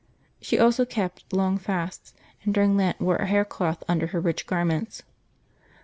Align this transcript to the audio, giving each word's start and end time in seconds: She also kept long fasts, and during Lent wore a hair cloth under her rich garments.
She 0.41 0.57
also 0.57 0.83
kept 0.83 1.31
long 1.31 1.59
fasts, 1.59 2.15
and 2.43 2.55
during 2.55 2.75
Lent 2.75 2.99
wore 2.99 3.17
a 3.17 3.27
hair 3.27 3.45
cloth 3.45 3.83
under 3.87 4.07
her 4.07 4.19
rich 4.19 4.47
garments. 4.47 5.03